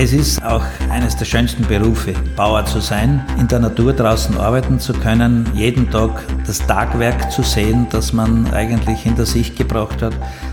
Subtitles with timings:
[0.00, 4.78] Es ist auch eines der schönsten Berufe, Bauer zu sein, in der Natur draußen arbeiten
[4.78, 10.12] zu können, jeden Tag das Tagwerk zu sehen, das man eigentlich hinter sich gebracht hat.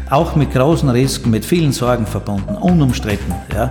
[0.09, 3.35] Auch mit großen Risiken, mit vielen Sorgen verbunden, unumstritten.
[3.53, 3.69] Ja.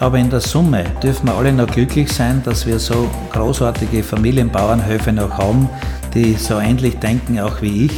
[0.00, 5.12] Aber in der Summe dürfen wir alle noch glücklich sein, dass wir so großartige Familienbauernhöfe
[5.12, 5.68] noch haben,
[6.12, 7.96] die so ähnlich denken auch wie ich.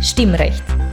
[0.00, 0.62] Stimmrecht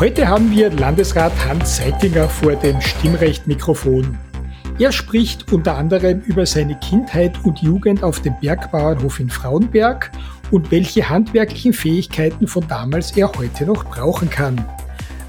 [0.00, 4.16] Heute haben wir Landesrat Hans Seitinger vor dem Stimmrecht-Mikrofon.
[4.78, 10.10] Er spricht unter anderem über seine Kindheit und Jugend auf dem Bergbauernhof in Frauenberg
[10.50, 14.64] und welche handwerklichen Fähigkeiten von damals er heute noch brauchen kann.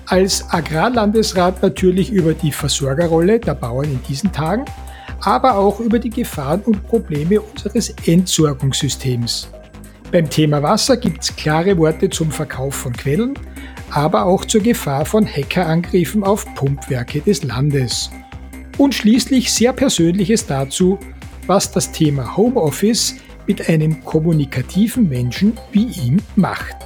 [0.05, 4.63] Als Agrarlandesrat natürlich über die Versorgerrolle der Bauern in diesen Tagen,
[5.19, 9.50] aber auch über die Gefahren und Probleme unseres Entsorgungssystems.
[10.13, 13.33] Beim Thema Wasser gibt es klare Worte zum Verkauf von Quellen,
[13.92, 18.09] aber auch zur Gefahr von Hackerangriffen auf Pumpwerke des Landes.
[18.78, 20.97] Und schließlich sehr Persönliches dazu,
[21.47, 23.16] was das Thema Homeoffice
[23.47, 26.78] mit einem kommunikativen Menschen wie ihm macht.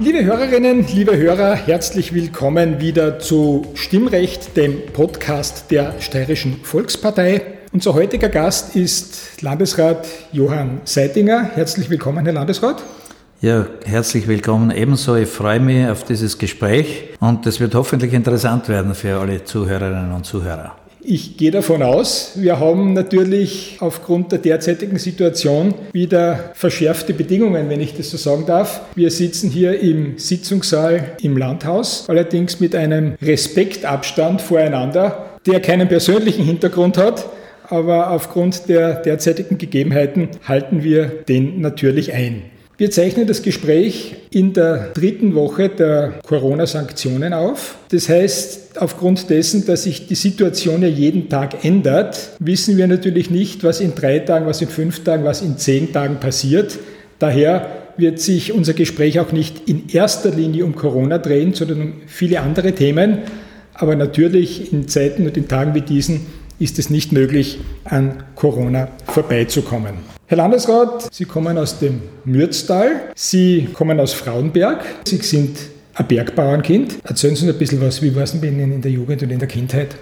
[0.00, 7.42] Liebe Hörerinnen, liebe Hörer, herzlich willkommen wieder zu Stimmrecht, dem Podcast der Steirischen Volkspartei.
[7.72, 11.50] Unser heutiger Gast ist Landesrat Johann Seitinger.
[11.54, 12.82] Herzlich willkommen, Herr Landesrat.
[13.44, 15.16] Ja, herzlich willkommen ebenso.
[15.16, 20.12] Ich freue mich auf dieses Gespräch und es wird hoffentlich interessant werden für alle Zuhörerinnen
[20.12, 20.74] und Zuhörer.
[21.02, 27.82] Ich gehe davon aus, wir haben natürlich aufgrund der derzeitigen Situation wieder verschärfte Bedingungen, wenn
[27.82, 28.80] ich das so sagen darf.
[28.94, 36.46] Wir sitzen hier im Sitzungssaal im Landhaus, allerdings mit einem Respektabstand voreinander, der keinen persönlichen
[36.46, 37.26] Hintergrund hat,
[37.68, 42.53] aber aufgrund der derzeitigen Gegebenheiten halten wir den natürlich ein.
[42.76, 47.76] Wir zeichnen das Gespräch in der dritten Woche der Corona-Sanktionen auf.
[47.90, 53.30] Das heißt, aufgrund dessen, dass sich die Situation ja jeden Tag ändert, wissen wir natürlich
[53.30, 56.76] nicht, was in drei Tagen, was in fünf Tagen, was in zehn Tagen passiert.
[57.20, 61.92] Daher wird sich unser Gespräch auch nicht in erster Linie um Corona drehen, sondern um
[62.08, 63.18] viele andere Themen.
[63.74, 66.26] Aber natürlich in Zeiten und in Tagen wie diesen
[66.58, 70.13] ist es nicht möglich, an Corona vorbeizukommen.
[70.26, 75.58] Herr Landesrat, Sie kommen aus dem Mürztal, Sie kommen aus Frauenberg, Sie sind
[75.92, 76.96] ein Bergbauernkind.
[77.04, 79.30] Erzählen Sie uns ein bisschen was, wie war es denn Ihnen in der Jugend und
[79.30, 79.96] in der Kindheit?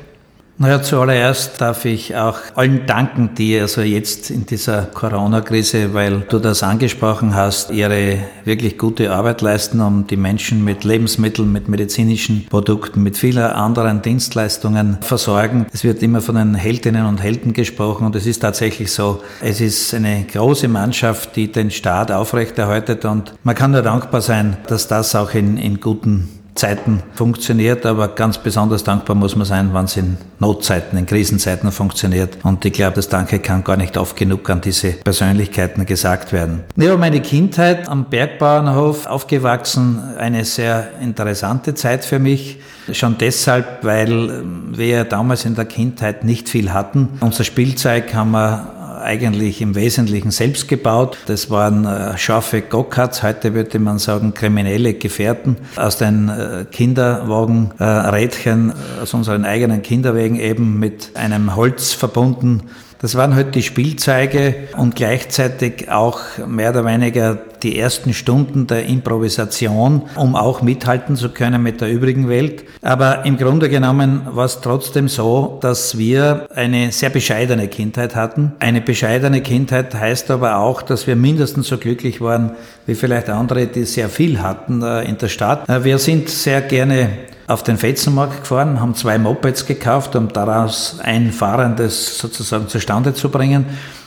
[0.63, 6.39] Naja, zuallererst darf ich auch allen danken, die also jetzt in dieser Corona-Krise, weil du
[6.39, 12.47] das angesprochen hast, ihre wirklich gute Arbeit leisten, um die Menschen mit Lebensmitteln, mit medizinischen
[12.49, 15.67] Produkten, mit vielen anderen Dienstleistungen versorgen.
[15.73, 19.61] Es wird immer von den Heldinnen und Helden gesprochen und es ist tatsächlich so, es
[19.61, 24.87] ist eine große Mannschaft, die den Staat aufrechterhaltet und man kann nur dankbar sein, dass
[24.87, 29.87] das auch in, in guten Zeiten funktioniert, aber ganz besonders dankbar muss man sein, wenn
[29.87, 32.39] es in Notzeiten, in Krisenzeiten funktioniert.
[32.43, 36.65] Und ich glaube, das Danke kann gar nicht oft genug an diese Persönlichkeiten gesagt werden.
[36.79, 42.59] Habe meine Kindheit am Bergbauernhof aufgewachsen, eine sehr interessante Zeit für mich.
[42.93, 44.43] Schon deshalb, weil
[44.73, 47.09] wir damals in der Kindheit nicht viel hatten.
[47.21, 51.19] Unser Spielzeug haben wir eigentlich im Wesentlichen selbst gebaut.
[51.27, 58.71] Das waren äh, scharfe Go-Karts, heute würde man sagen kriminelle Gefährten aus den äh, Kinderwagenrädchen,
[58.71, 62.63] äh, aus unseren eigenen Kinderwegen eben mit einem Holz verbunden
[63.03, 68.87] das waren halt die Spielzeuge und gleichzeitig auch mehr oder weniger die ersten Stunden der
[68.87, 72.65] Improvisation, um auch mithalten zu können mit der übrigen Welt.
[72.83, 78.53] Aber im Grunde genommen war es trotzdem so, dass wir eine sehr bescheidene Kindheit hatten.
[78.59, 82.53] Eine bescheidene Kindheit heißt aber auch, dass wir mindestens so glücklich waren
[82.87, 85.69] wie vielleicht andere, die sehr viel hatten äh, in der Stadt.
[85.69, 87.11] Äh, wir sind sehr gerne
[87.47, 93.29] auf den Fetzenmarkt gefahren, haben zwei Mopeds gekauft, um daraus ein Fahrendes sozusagen zustande zu
[93.29, 93.67] bringen.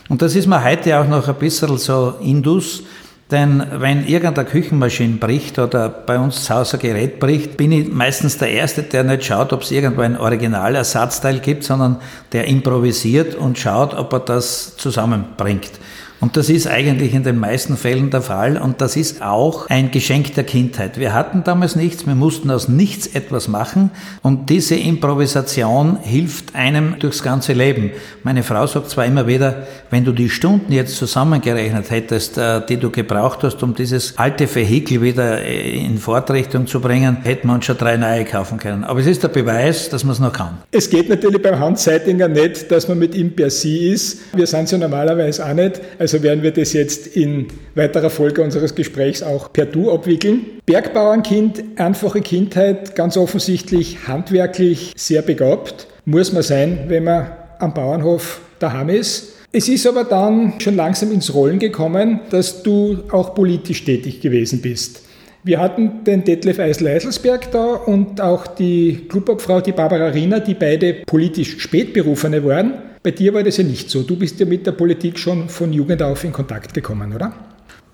[0.09, 2.83] Und das ist mir heute auch noch ein bisschen so Indus,
[3.31, 7.91] Denn wenn irgendeine Küchenmaschine bricht oder bei uns zu Hause ein Gerät bricht, bin ich
[7.91, 11.97] meistens der Erste, der nicht schaut, ob es irgendwo ein Originalersatzteil gibt, sondern
[12.33, 15.71] der improvisiert und schaut, ob er das zusammenbringt.
[16.21, 19.91] Und das ist eigentlich in den meisten Fällen der Fall und das ist auch ein
[19.91, 20.97] Geschenk der Kindheit.
[20.97, 23.91] Wir hatten damals nichts, wir mussten aus nichts etwas machen
[24.21, 27.91] und diese Improvisation hilft einem durchs ganze Leben.
[28.23, 32.77] Meine Frau sagt zwar immer wieder, wenn du die Stunden jetzt zusammengerechnet hättest, äh, die
[32.77, 37.55] du gebraucht hast, um dieses alte Vehikel wieder äh, in Fortrichtung zu bringen, hätten wir
[37.55, 38.83] uns schon drei neue kaufen können.
[38.83, 40.57] Aber es ist der Beweis, dass man es noch kann.
[40.71, 44.19] Es geht natürlich beim Hans Seitinger nicht, dass man mit ihm per Sie ist.
[44.33, 45.81] Wir sind ja normalerweise auch nicht.
[45.99, 50.41] Also werden wir das jetzt in weiterer Folge unseres Gesprächs auch per Du abwickeln.
[50.65, 55.87] Bergbauernkind, einfache Kindheit, ganz offensichtlich handwerklich sehr begabt.
[56.05, 59.33] Muss man sein, wenn man am Bauernhof daheim ist.
[59.51, 64.61] Es ist aber dann schon langsam ins Rollen gekommen, dass du auch politisch tätig gewesen
[64.61, 65.04] bist.
[65.47, 71.03] Wir hatten den Detlef Eisel-Eiselsberg da und auch die Klubobfrau, die Barbara Riener, die beide
[71.05, 72.73] politisch Spätberufene waren.
[73.03, 74.01] Bei dir war das ja nicht so.
[74.01, 77.31] Du bist ja mit der Politik schon von Jugend auf in Kontakt gekommen, oder?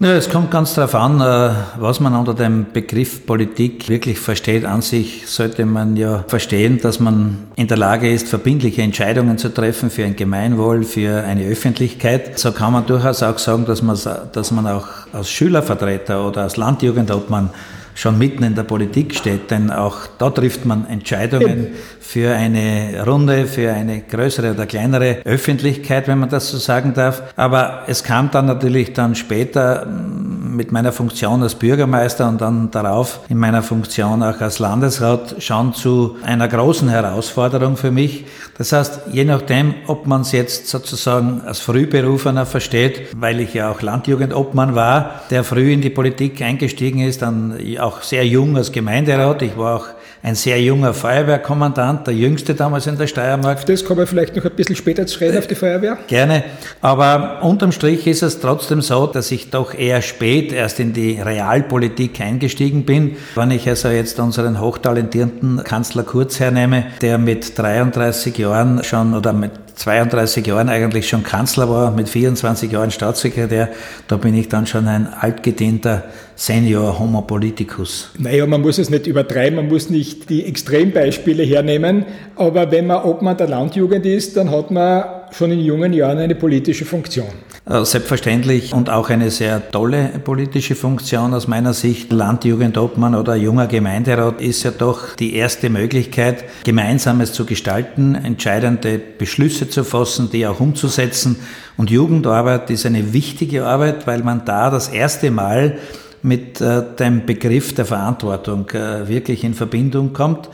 [0.03, 4.65] Ja, es kommt ganz darauf an, äh, was man unter dem Begriff Politik wirklich versteht.
[4.65, 9.53] An sich sollte man ja verstehen, dass man in der Lage ist, verbindliche Entscheidungen zu
[9.53, 12.39] treffen für ein Gemeinwohl, für eine Öffentlichkeit.
[12.39, 13.95] So kann man durchaus auch sagen, dass man,
[14.33, 17.51] dass man auch als Schülervertreter oder als Landjugendobmann
[17.96, 21.68] schon mitten in der Politik steht, denn auch da trifft man Entscheidungen
[22.00, 27.24] für eine Runde, für eine größere oder kleinere Öffentlichkeit, wenn man das so sagen darf.
[27.38, 32.70] Aber es kam dann natürlich dann später mm, mit meiner Funktion als Bürgermeister und dann
[32.72, 38.26] darauf in meiner Funktion auch als Landesrat schon zu einer großen Herausforderung für mich.
[38.58, 43.72] Das heißt, je nachdem, ob man es jetzt sozusagen als Frühberufener versteht, weil ich ja
[43.72, 48.72] auch Landjugendobmann war, der früh in die Politik eingestiegen ist, dann auch sehr jung als
[48.72, 49.42] Gemeinderat.
[49.42, 49.88] Ich war auch
[50.24, 53.57] ein sehr junger Feuerwehrkommandant, der jüngste damals in der Steiermark.
[53.57, 55.98] Auf das kommen wir vielleicht noch ein bisschen später zu reden, auf die Feuerwehr.
[56.07, 56.44] Gerne.
[56.80, 61.19] Aber unterm Strich ist es trotzdem so, dass ich doch eher spät erst in die
[61.19, 63.18] Realpolitik eingestiegen bin.
[63.36, 69.33] Wenn ich also jetzt unseren hochtalentierten Kanzler Kurz hernehme, der mit 33 Jahren schon oder
[69.33, 73.69] mit 32 Jahren eigentlich schon Kanzler war, mit 24 Jahren Staatssekretär,
[74.07, 78.09] da bin ich dann schon ein altgedienter Senior Homo Politicus.
[78.18, 83.03] Naja, man muss es nicht übertreiben, man muss nicht die Extrembeispiele hernehmen, aber wenn man
[83.03, 87.27] Obmann der Landjugend ist, dann hat man schon in jungen Jahren eine politische Funktion.
[87.63, 92.12] Äh, selbstverständlich und auch eine sehr tolle politische Funktion aus meiner Sicht.
[92.12, 99.69] Landjugendobmann oder junger Gemeinderat ist ja doch die erste Möglichkeit, Gemeinsames zu gestalten, entscheidende Beschlüsse
[99.69, 101.36] zu fassen, die auch umzusetzen.
[101.78, 105.78] Und Jugendarbeit ist eine wichtige Arbeit, weil man da das erste Mal
[106.24, 110.50] mit äh, dem Begriff der Verantwortung äh, wirklich in Verbindung kommt.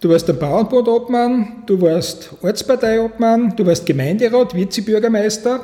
[0.00, 5.60] Du warst der Bauernbundobmann, du warst Ortsparteiobmann, du warst Gemeinderat, Vizebürgermeister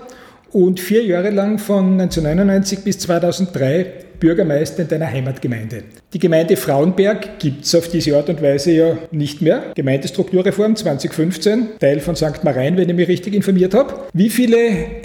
[0.55, 5.83] und vier Jahre lang von 1999 bis 2003 Bürgermeister in deiner Heimatgemeinde.
[6.13, 9.73] Die Gemeinde Frauenberg gibt es auf diese Art und Weise ja nicht mehr.
[9.75, 12.45] Gemeindestrukturreform 2015, Teil von St.
[12.45, 13.95] Marein, wenn ich mich richtig informiert habe.
[14.13, 14.57] Wie viele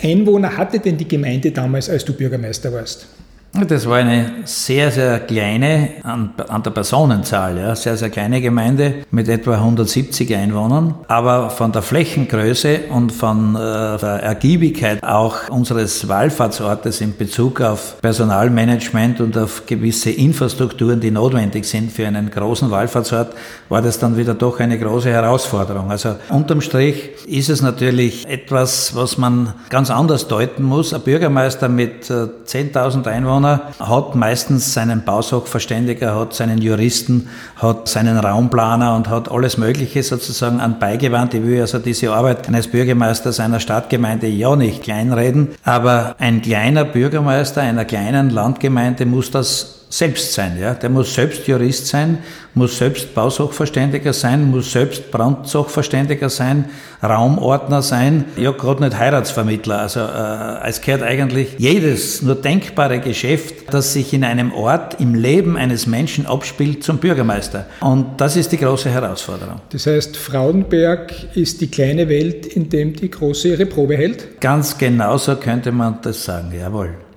[0.01, 3.07] Einwohner hatte denn die Gemeinde damals, als du Bürgermeister warst?
[3.51, 9.05] Das war eine sehr, sehr kleine, an, an, der Personenzahl, ja, sehr, sehr kleine Gemeinde
[9.09, 10.93] mit etwa 170 Einwohnern.
[11.07, 17.99] Aber von der Flächengröße und von äh, der Ergiebigkeit auch unseres Wallfahrtsortes in Bezug auf
[18.01, 23.33] Personalmanagement und auf gewisse Infrastrukturen, die notwendig sind für einen großen Wallfahrtsort,
[23.68, 25.89] war das dann wieder doch eine große Herausforderung.
[25.89, 30.94] Also unterm Strich ist es natürlich etwas, was man ganz anders deuten muss.
[30.94, 37.87] Ein Bürgermeister mit äh, 10.000 Einwohnern Einwohner, hat meistens seinen Bausachverständiger, hat seinen Juristen, hat
[37.87, 41.33] seinen Raumplaner und hat alles Mögliche sozusagen an beigewandt.
[41.33, 46.85] Ich will also diese Arbeit eines Bürgermeisters einer Stadtgemeinde ja nicht kleinreden, aber ein kleiner
[46.85, 50.57] Bürgermeister einer kleinen Landgemeinde muss das selbst sein.
[50.59, 50.75] Ja?
[50.75, 52.19] Der muss selbst Jurist sein,
[52.53, 56.65] muss selbst Bausachverständiger sein, muss selbst Brandsachverständiger sein,
[57.01, 59.79] Raumordner sein, ja gerade nicht Heiratsvermittler.
[59.79, 65.15] Also äh, es gehört eigentlich jedes nur denkbare Geschäft, das sich in einem Ort im
[65.15, 67.65] Leben eines Menschen abspielt, zum Bürgermeister.
[67.81, 69.61] Und das ist die große Herausforderung.
[69.71, 74.39] Das heißt, Frauenberg ist die kleine Welt, in dem die große ihre Probe hält?
[74.39, 77.08] Ganz genau so könnte man das sagen, jawohl.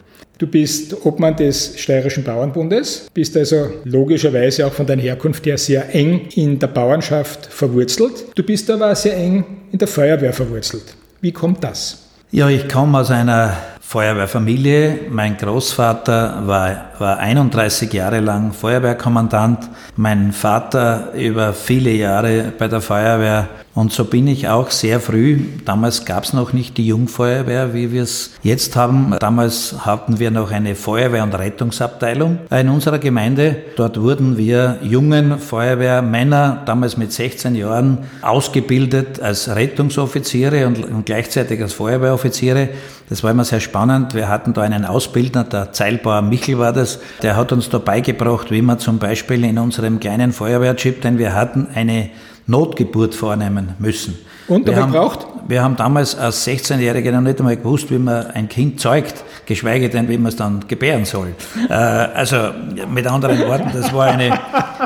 [0.42, 5.94] Du bist Obmann des Steirischen Bauernbundes, bist also logischerweise auch von deiner Herkunft her sehr
[5.94, 8.24] eng in der Bauernschaft verwurzelt.
[8.34, 10.82] Du bist aber sehr eng in der Feuerwehr verwurzelt.
[11.20, 12.08] Wie kommt das?
[12.32, 15.02] Ja, ich komme aus einer Feuerwehrfamilie.
[15.10, 22.80] Mein Großvater war, war 31 Jahre lang Feuerwehrkommandant, mein Vater über viele Jahre bei der
[22.80, 27.72] Feuerwehr und so bin ich auch sehr früh, damals gab es noch nicht die Jungfeuerwehr,
[27.72, 29.16] wie wir es jetzt haben.
[29.18, 33.56] Damals hatten wir noch eine Feuerwehr- und Rettungsabteilung in unserer Gemeinde.
[33.76, 41.72] Dort wurden wir jungen Feuerwehrmänner, damals mit 16 Jahren, ausgebildet als Rettungsoffiziere und, gleichzeitig als
[41.72, 42.68] Feuerwehroffiziere.
[43.08, 44.14] Das war immer sehr spannend.
[44.14, 46.91] Wir hatten da einen Ausbildner, der Zeilbauer Michel war das,
[47.22, 51.34] der hat uns da beigebracht, wie man zum Beispiel in unserem kleinen Feuerwehrchip, denn wir
[51.34, 52.10] hatten eine
[52.46, 54.18] Notgeburt vornehmen müssen.
[54.48, 55.26] Und wir haben, braucht?
[55.46, 59.88] Wir haben damals als 16-Jährige noch nicht einmal gewusst, wie man ein Kind zeugt, geschweige
[59.88, 61.34] denn, wie man es dann gebären soll.
[61.68, 62.36] Äh, also
[62.92, 64.38] mit anderen Worten, das war eine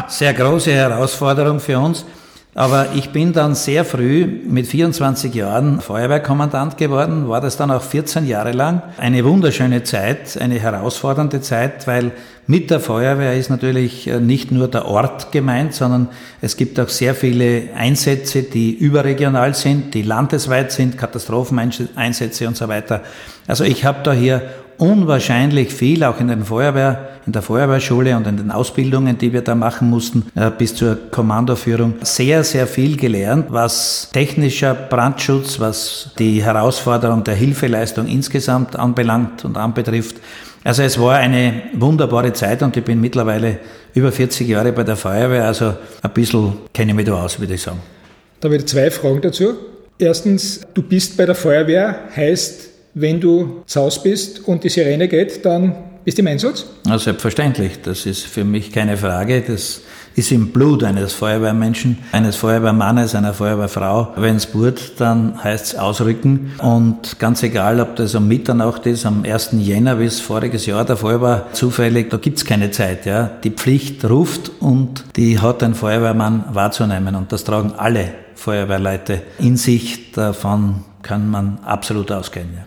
[0.09, 2.05] sehr große Herausforderung für uns.
[2.57, 7.83] Aber ich bin dann sehr früh mit 24 Jahren Feuerwehrkommandant geworden, war das dann auch
[7.83, 8.81] 14 Jahre lang.
[8.97, 12.13] Eine wunderschöne Zeit, eine herausfordernde Zeit, weil
[12.47, 16.09] mit der Feuerwehr ist natürlich äh, nicht nur der Ort gemeint, sondern
[16.41, 22.69] es gibt auch sehr viele Einsätze, die überregional sind, die landesweit sind, Katastropheneinsätze und so
[22.69, 23.03] weiter.
[23.47, 24.41] Also ich habe da hier
[24.79, 29.43] unwahrscheinlich viel, auch in, den Feuerwehr, in der Feuerwehrschule und in den Ausbildungen, die wir
[29.43, 36.11] da machen mussten, äh, bis zur Kommandoführung, sehr, sehr viel gelernt, was technischer Brandschutz, was
[36.19, 40.17] die Herausforderung der Hilfeleistung insgesamt anbelangt und anbetrifft.
[40.65, 43.59] Also es war eine wunderbare Zeit und ich bin mittlerweile
[43.95, 47.55] über 40 Jahre bei der Feuerwehr, also ein bisschen kenne ich mich da aus, würde
[47.55, 47.81] ich sagen.
[48.41, 49.55] Da ich zwei Fragen dazu.
[49.99, 55.07] Erstens, du bist bei der Feuerwehr, heißt wenn du zu Hause bist und die Sirene
[55.07, 56.65] geht, dann bist du im Einsatz?
[56.87, 57.83] Na, selbstverständlich.
[57.83, 59.43] Das ist für mich keine Frage.
[59.47, 59.83] Das
[60.15, 64.15] ist im Blut eines Feuerwehrmenschen, eines Feuerwehrmannes, einer Feuerwehrfrau.
[64.17, 66.53] Wenn es burt, dann heißt es ausrücken.
[66.57, 69.51] Und ganz egal, ob das um Mitternacht ist, am 1.
[69.59, 73.05] Jänner, wie es voriges Jahr der war, zufällig, da gibt's keine Zeit.
[73.05, 73.31] Ja.
[73.45, 77.15] Die Pflicht ruft und die hat ein Feuerwehrmann wahrzunehmen.
[77.15, 80.13] Und das tragen alle Feuerwehrleute in sich.
[80.13, 82.49] Davon kann man absolut ausgehen.
[82.57, 82.67] Ja.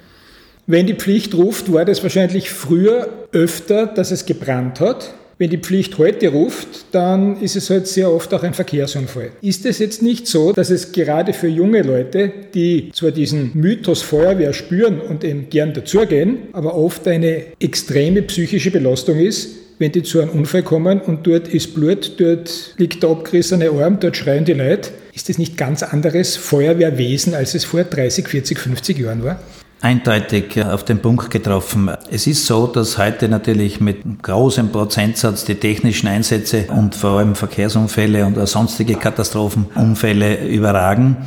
[0.72, 5.16] Wenn die Pflicht ruft, war das wahrscheinlich früher öfter, dass es gebrannt hat.
[5.40, 9.32] Wenn die Pflicht heute ruft, dann ist es halt sehr oft auch ein Verkehrsunfall.
[9.42, 14.04] Ist es jetzt nicht so, dass es gerade für junge Leute, die zwar diesen Mythos
[14.04, 19.50] Feuerwehr spüren und eben gern dazugehen, aber oft eine extreme psychische Belastung ist,
[19.80, 24.00] wenn die zu einem Unfall kommen und dort ist Blut, dort liegt der abgerissene Arm,
[24.00, 24.92] dort schreien die Leute.
[25.16, 29.40] Ist das nicht ganz anderes Feuerwehrwesen, als es vor 30, 40, 50 Jahren war?
[29.82, 31.92] Eindeutig auf den Punkt getroffen.
[32.12, 37.36] Es ist so, dass heute natürlich mit großem Prozentsatz die technischen Einsätze und vor allem
[37.36, 41.18] Verkehrsunfälle und sonstige Katastrophenunfälle überragen.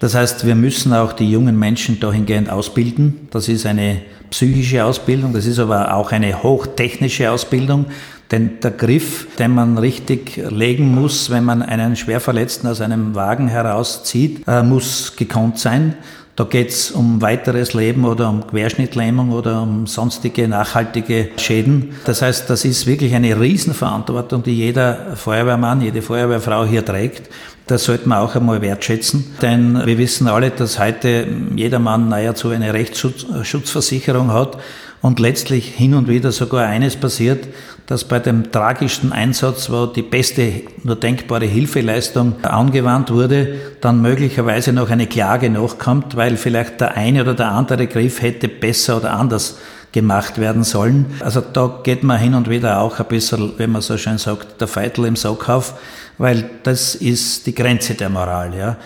[0.00, 3.28] Das heißt, wir müssen auch die jungen Menschen dahingehend ausbilden.
[3.30, 7.86] Das ist eine psychische Ausbildung, das ist aber auch eine hochtechnische Ausbildung.
[8.32, 13.46] Denn der Griff, den man richtig legen muss, wenn man einen Schwerverletzten aus einem Wagen
[13.46, 15.96] herauszieht, äh, muss gekonnt sein.
[16.34, 21.94] Da geht es um weiteres Leben oder um Querschnittlähmung oder um sonstige nachhaltige Schäden.
[22.06, 27.28] Das heißt, das ist wirklich eine Riesenverantwortung, die jeder Feuerwehrmann, jede Feuerwehrfrau hier trägt.
[27.66, 32.48] Das sollte man auch einmal wertschätzen, denn wir wissen alle, dass heute jeder Mann nahezu
[32.48, 34.56] eine Rechtsschutzversicherung hat
[35.02, 37.48] und letztlich hin und wieder sogar eines passiert,
[37.86, 44.72] dass bei dem tragischsten Einsatz, wo die beste nur denkbare Hilfeleistung angewandt wurde, dann möglicherweise
[44.72, 49.12] noch eine Klage nachkommt, weil vielleicht der eine oder der andere Griff hätte besser oder
[49.12, 49.58] anders
[49.90, 51.06] gemacht werden sollen.
[51.20, 54.60] Also da geht man hin und wieder auch ein bisschen, wenn man so schön sagt,
[54.60, 55.74] der Feitel im Sack auf,
[56.16, 58.54] weil das ist die Grenze der Moral.
[58.56, 58.76] Ja.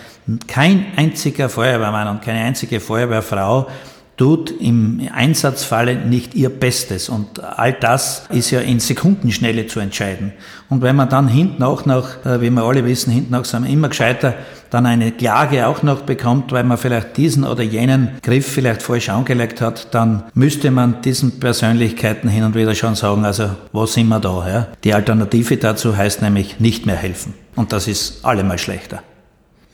[0.47, 3.67] Kein einziger Feuerwehrmann und keine einzige Feuerwehrfrau
[4.17, 7.07] tut im Einsatzfalle nicht ihr Bestes.
[7.07, 10.33] Und all das ist ja in Sekundenschnelle zu entscheiden.
[10.69, 13.63] Und wenn man dann hinten auch noch, äh, wie wir alle wissen, hinten auch sind
[13.63, 14.33] wir immer gescheiter,
[14.69, 19.09] dann eine Klage auch noch bekommt, weil man vielleicht diesen oder jenen Griff vielleicht falsch
[19.09, 24.07] angelegt hat, dann müsste man diesen Persönlichkeiten hin und wieder schon sagen, also wo sind
[24.09, 24.49] wir da?
[24.49, 24.67] Ja?
[24.83, 27.33] Die Alternative dazu heißt nämlich nicht mehr helfen.
[27.55, 29.03] Und das ist allemal schlechter.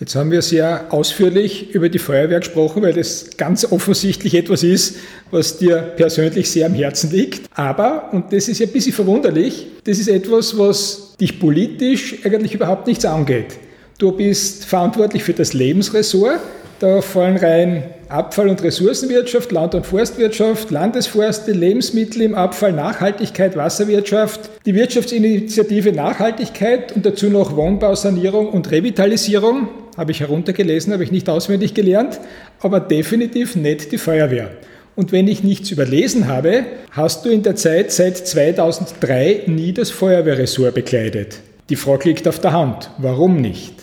[0.04, 4.98] Jetzt haben wir sehr ausführlich über die Feuerwehr gesprochen, weil das ganz offensichtlich etwas ist,
[5.32, 7.50] was dir persönlich sehr am Herzen liegt.
[7.56, 12.54] Aber, und das ist ja ein bisschen verwunderlich, das ist etwas, was dich politisch eigentlich
[12.54, 13.58] überhaupt nichts angeht.
[13.98, 16.42] Du bist verantwortlich für das Lebensressort.
[16.82, 24.50] Da fallen rein Abfall- und Ressourcenwirtschaft, Land- und Forstwirtschaft, Landesforste, Lebensmittel im Abfall, Nachhaltigkeit, Wasserwirtschaft,
[24.66, 31.12] die Wirtschaftsinitiative Nachhaltigkeit und dazu noch Wohnbau, Sanierung und Revitalisierung habe ich heruntergelesen, habe ich
[31.12, 32.20] nicht auswendig gelernt,
[32.60, 34.52] aber definitiv nicht die Feuerwehr.
[34.96, 39.90] Und wenn ich nichts überlesen habe, hast du in der Zeit seit 2003 nie das
[39.90, 41.40] Feuerwehrressort bekleidet.
[41.70, 42.92] Die Frage liegt auf der Hand.
[43.00, 43.74] Warum nicht?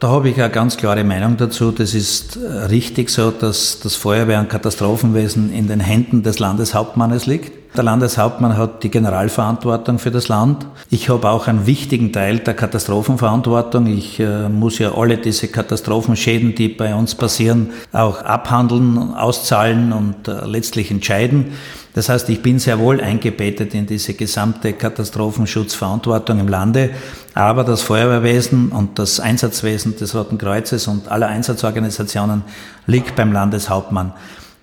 [0.00, 1.70] Da habe ich eine ganz klare Meinung dazu.
[1.70, 7.26] Das ist äh, richtig so, dass das Feuerwehr- und Katastrophenwesen in den Händen des Landeshauptmannes
[7.26, 7.52] liegt.
[7.76, 10.66] Der Landeshauptmann hat die Generalverantwortung für das Land.
[10.88, 13.86] Ich habe auch einen wichtigen Teil der Katastrophenverantwortung.
[13.86, 20.26] Ich äh, muss ja alle diese Katastrophenschäden, die bei uns passieren, auch abhandeln, auszahlen und
[20.26, 21.52] äh, letztlich entscheiden.
[21.92, 26.90] Das heißt, ich bin sehr wohl eingebettet in diese gesamte Katastrophenschutzverantwortung im Lande.
[27.34, 32.42] Aber das Feuerwehrwesen und das Einsatzwesen des Roten Kreuzes und aller Einsatzorganisationen
[32.86, 34.14] liegt beim Landeshauptmann.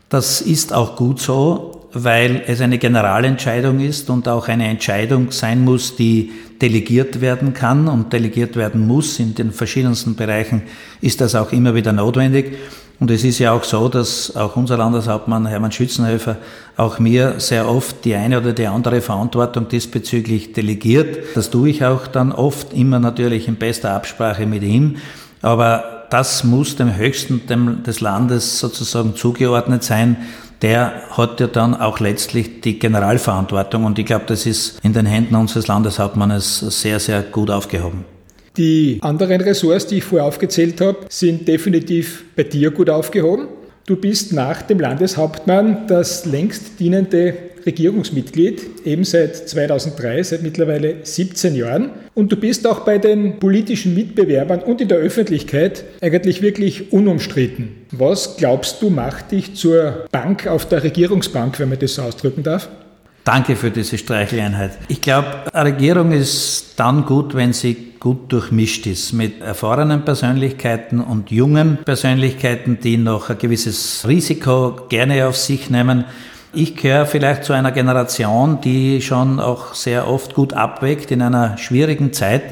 [0.09, 5.63] Das ist auch gut so, weil es eine Generalentscheidung ist und auch eine Entscheidung sein
[5.63, 6.31] muss, die
[6.61, 9.19] delegiert werden kann und delegiert werden muss.
[9.19, 10.63] In den verschiedensten Bereichen
[11.01, 12.57] ist das auch immer wieder notwendig.
[12.99, 16.37] Und es ist ja auch so, dass auch unser Landeshauptmann Hermann Schützenhöfer
[16.77, 21.35] auch mir sehr oft die eine oder die andere Verantwortung diesbezüglich delegiert.
[21.35, 24.97] Das tue ich auch dann oft, immer natürlich in bester Absprache mit ihm.
[25.41, 27.41] Aber das muss dem Höchsten
[27.83, 30.17] des Landes sozusagen zugeordnet sein.
[30.63, 35.05] Der hat ja dann auch letztlich die Generalverantwortung und ich glaube, das ist in den
[35.05, 38.05] Händen unseres Landeshauptmannes sehr, sehr gut aufgehoben.
[38.55, 43.49] Die anderen Ressorts, die ich vorher aufgezählt habe, sind definitiv bei dir gut aufgehoben.
[43.85, 47.33] Du bist nach dem Landeshauptmann das längst dienende
[47.65, 51.91] Regierungsmitglied, eben seit 2003, seit mittlerweile 17 Jahren.
[52.13, 57.69] Und du bist auch bei den politischen Mitbewerbern und in der Öffentlichkeit eigentlich wirklich unumstritten.
[57.91, 62.43] Was glaubst du macht dich zur Bank auf der Regierungsbank, wenn man das so ausdrücken
[62.43, 62.69] darf?
[63.23, 64.71] Danke für diese Streicheleinheit.
[64.89, 70.99] Ich glaube, eine Regierung ist dann gut, wenn sie gut durchmischt ist mit erfahrenen Persönlichkeiten
[70.99, 76.03] und jungen Persönlichkeiten, die noch ein gewisses Risiko gerne auf sich nehmen.
[76.55, 81.57] Ich gehöre vielleicht zu einer Generation, die schon auch sehr oft gut abwägt in einer
[81.57, 82.43] schwierigen Zeit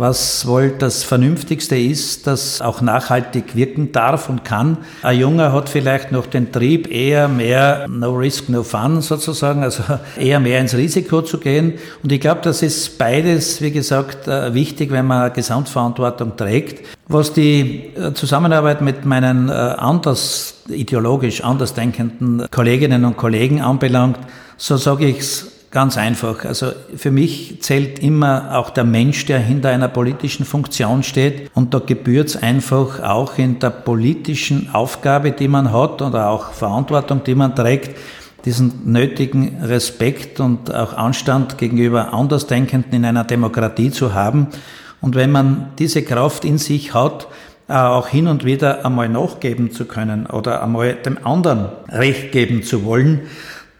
[0.00, 4.78] was wohl das Vernünftigste ist, das auch nachhaltig wirken darf und kann.
[5.02, 9.82] Ein Junger hat vielleicht noch den Trieb, eher mehr No Risk, No Fun sozusagen, also
[10.18, 11.74] eher mehr ins Risiko zu gehen.
[12.02, 16.82] Und ich glaube, das ist beides, wie gesagt, äh, wichtig, wenn man Gesamtverantwortung trägt.
[17.06, 24.18] Was die äh, Zusammenarbeit mit meinen äh, anders ideologisch anders denkenden Kolleginnen und Kollegen anbelangt,
[24.56, 26.44] so sage ich es Ganz einfach.
[26.44, 31.48] Also für mich zählt immer auch der Mensch, der hinter einer politischen Funktion steht.
[31.54, 36.50] Und da gebührt es einfach auch in der politischen Aufgabe, die man hat oder auch
[36.50, 37.96] Verantwortung, die man trägt,
[38.44, 44.48] diesen nötigen Respekt und auch Anstand gegenüber Andersdenkenden in einer Demokratie zu haben.
[45.00, 47.28] Und wenn man diese Kraft in sich hat,
[47.68, 52.64] äh, auch hin und wieder einmal nachgeben zu können oder einmal dem anderen Recht geben
[52.64, 53.20] zu wollen,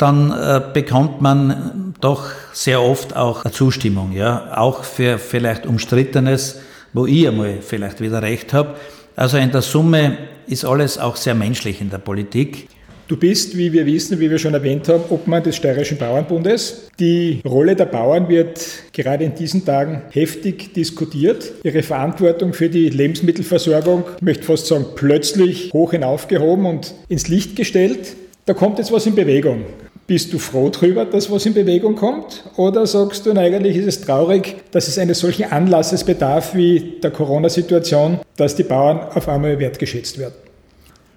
[0.01, 6.61] dann äh, bekommt man doch sehr oft auch Zustimmung, ja, auch für vielleicht umstrittenes,
[6.93, 8.77] wo ich einmal vielleicht wieder recht habe.
[9.17, 12.69] Also in der Summe ist alles auch sehr menschlich in der Politik.
[13.09, 16.89] Du bist, wie wir wissen, wie wir schon erwähnt haben, Obmann des Steirischen Bauernbundes.
[17.01, 21.53] Die Rolle der Bauern wird gerade in diesen Tagen heftig diskutiert.
[21.65, 27.57] Ihre Verantwortung für die Lebensmittelversorgung, ich möchte fast sagen, plötzlich hoch hinaufgehoben und ins Licht
[27.57, 28.15] gestellt.
[28.47, 29.65] Da kommt jetzt was in Bewegung.
[30.11, 32.43] Bist du froh darüber, dass was in Bewegung kommt?
[32.57, 37.13] Oder sagst du, eigentlich ist es traurig, dass es eines solchen Anlasses bedarf wie der
[37.13, 40.35] Corona-Situation, dass die Bauern auf einmal wertgeschätzt werden?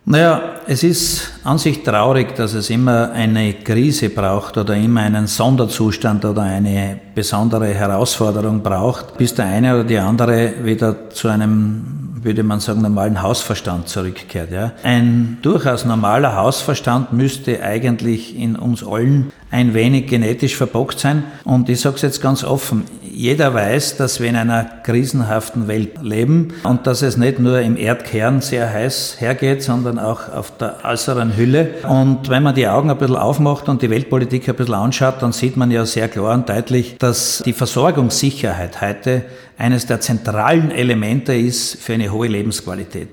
[0.05, 5.25] Naja, es ist an sich traurig, dass es immer eine Krise braucht oder immer einen
[5.25, 12.02] Sonderzustand oder eine besondere Herausforderung braucht, bis der eine oder die andere wieder zu einem
[12.23, 14.51] würde man sagen, normalen Hausverstand zurückkehrt.
[14.51, 14.71] Ja.
[14.83, 21.23] Ein durchaus normaler Hausverstand müsste eigentlich in uns allen ein wenig genetisch verbockt sein.
[21.43, 22.83] Und ich sage es jetzt ganz offen,
[23.13, 27.77] jeder weiß, dass wir in einer krisenhaften Welt leben und dass es nicht nur im
[27.77, 31.75] Erdkern sehr heiß hergeht, sondern auch auf der äußeren Hülle.
[31.87, 35.31] Und wenn man die Augen ein bisschen aufmacht und die Weltpolitik ein bisschen anschaut, dann
[35.31, 39.23] sieht man ja sehr klar und deutlich, dass die Versorgungssicherheit heute
[39.57, 43.09] eines der zentralen Elemente ist für eine hohe Lebensqualität.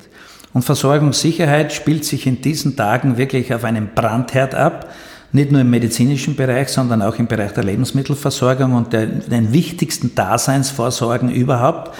[0.52, 4.88] Und Versorgungssicherheit spielt sich in diesen Tagen wirklich auf einem Brandherd ab
[5.32, 10.14] nicht nur im medizinischen Bereich, sondern auch im Bereich der Lebensmittelversorgung und der, den wichtigsten
[10.14, 11.96] Daseinsvorsorgen überhaupt.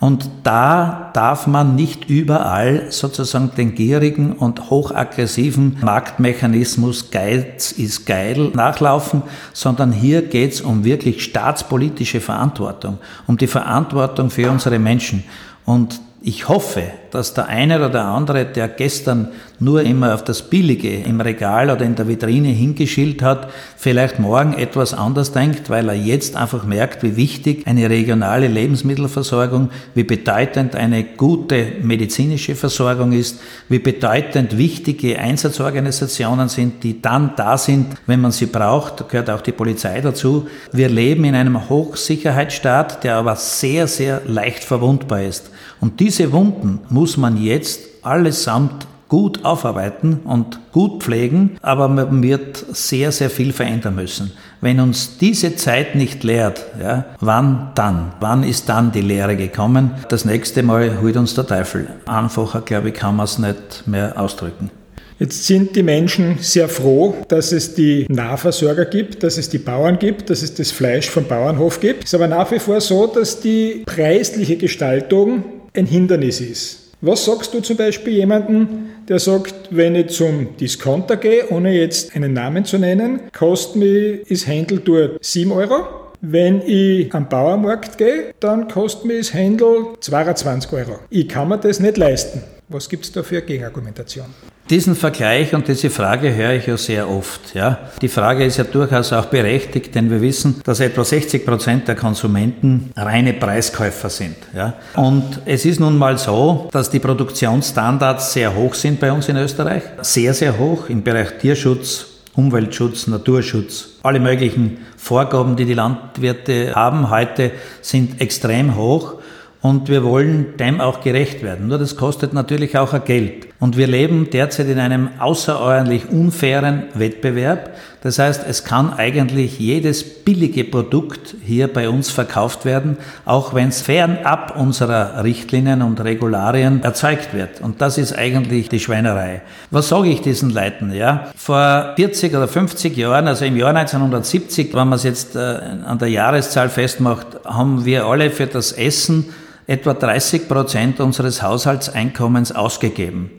[0.00, 8.50] Und da darf man nicht überall sozusagen den gierigen und hochaggressiven Marktmechanismus Geiz ist geil
[8.52, 9.22] nachlaufen,
[9.54, 15.24] sondern hier geht es um wirklich staatspolitische Verantwortung, um die Verantwortung für unsere Menschen.
[15.64, 19.28] Und ich hoffe, dass der eine oder der andere, der gestern
[19.60, 24.54] nur immer auf das Billige im Regal oder in der Vitrine hingeschielt hat, vielleicht morgen
[24.54, 30.74] etwas anders denkt, weil er jetzt einfach merkt, wie wichtig eine regionale Lebensmittelversorgung, wie bedeutend
[30.76, 38.22] eine gute medizinische Versorgung ist, wie bedeutend wichtige Einsatzorganisationen sind, die dann da sind, wenn
[38.22, 39.00] man sie braucht.
[39.00, 40.48] Da gehört auch die Polizei dazu.
[40.72, 45.50] Wir leben in einem Hochsicherheitsstaat, der aber sehr, sehr leicht verwundbar ist.
[45.84, 52.56] Und diese Wunden muss man jetzt allesamt gut aufarbeiten und gut pflegen, aber man wird
[52.72, 54.32] sehr, sehr viel verändern müssen.
[54.62, 58.14] Wenn uns diese Zeit nicht lehrt, ja, wann dann?
[58.20, 59.90] Wann ist dann die Lehre gekommen?
[60.08, 61.86] Das nächste Mal holt uns der Teufel.
[62.06, 64.70] Einfacher, glaube ich, kann man es nicht mehr ausdrücken.
[65.18, 69.98] Jetzt sind die Menschen sehr froh, dass es die Nahversorger gibt, dass es die Bauern
[69.98, 72.04] gibt, dass es das Fleisch vom Bauernhof gibt.
[72.04, 76.80] Es ist aber nach wie vor so, dass die preisliche Gestaltung ein Hindernis ist.
[77.00, 82.16] Was sagst du zum Beispiel jemandem, der sagt, wenn ich zum Discounter gehe, ohne jetzt
[82.16, 85.84] einen Namen zu nennen, kostet mir das Händel dort 7 Euro.
[86.22, 90.98] Wenn ich am Bauermarkt gehe, dann kostet mir das Händel 22 Euro.
[91.10, 92.42] Ich kann mir das nicht leisten.
[92.68, 94.26] Was gibt es da für Gegenargumentation?
[94.70, 97.54] Diesen Vergleich und diese Frage höre ich ja sehr oft.
[97.54, 97.90] Ja.
[98.00, 101.94] Die Frage ist ja durchaus auch berechtigt, denn wir wissen, dass etwa 60 Prozent der
[101.94, 104.36] Konsumenten reine Preiskäufer sind.
[104.54, 104.72] Ja.
[104.96, 109.36] Und es ist nun mal so, dass die Produktionsstandards sehr hoch sind bei uns in
[109.36, 109.82] Österreich.
[110.00, 113.90] Sehr, sehr hoch im Bereich Tierschutz, Umweltschutz, Naturschutz.
[114.02, 117.50] Alle möglichen Vorgaben, die die Landwirte haben heute,
[117.82, 119.16] sind extrem hoch
[119.64, 121.68] und wir wollen dem auch gerecht werden.
[121.68, 123.46] Nur das kostet natürlich auch Geld.
[123.60, 127.70] Und wir leben derzeit in einem außerordentlich unfairen Wettbewerb.
[128.02, 133.70] Das heißt, es kann eigentlich jedes billige Produkt hier bei uns verkauft werden, auch wenn
[133.70, 137.62] es fernab unserer Richtlinien und Regularien erzeugt wird.
[137.62, 139.40] Und das ist eigentlich die Schweinerei.
[139.70, 140.92] Was sage ich diesen Leuten?
[140.92, 145.38] Ja, vor 40 oder 50 Jahren, also im Jahr 1970, wenn man es jetzt äh,
[145.38, 149.30] an der Jahreszahl festmacht, haben wir alle für das Essen
[149.66, 153.30] etwa 30 Prozent unseres Haushaltseinkommens ausgegeben.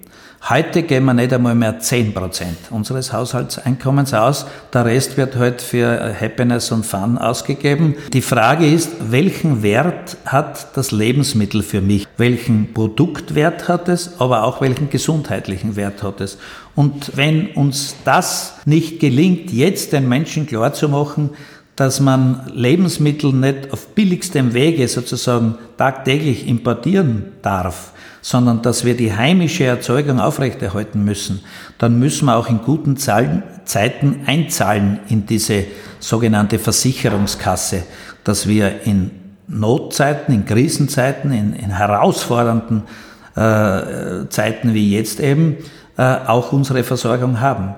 [0.47, 4.45] Heute geben wir nicht einmal mehr 10 Prozent unseres Haushaltseinkommens aus.
[4.71, 7.95] Der Rest wird heute für Happiness und Fun ausgegeben.
[8.13, 12.07] Die Frage ist, welchen Wert hat das Lebensmittel für mich?
[12.17, 16.37] Welchen Produktwert hat es, aber auch welchen gesundheitlichen Wert hat es?
[16.75, 21.31] Und wenn uns das nicht gelingt, jetzt den Menschen klarzumachen,
[21.75, 29.13] dass man Lebensmittel nicht auf billigstem Wege sozusagen tagtäglich importieren darf, sondern dass wir die
[29.13, 31.41] heimische Erzeugung aufrechterhalten müssen,
[31.77, 35.65] dann müssen wir auch in guten Zeiten einzahlen in diese
[35.99, 37.83] sogenannte Versicherungskasse,
[38.23, 39.11] dass wir in
[39.47, 42.83] Notzeiten, in Krisenzeiten, in, in herausfordernden
[43.35, 45.57] äh, Zeiten wie jetzt eben
[45.97, 47.75] äh, auch unsere Versorgung haben.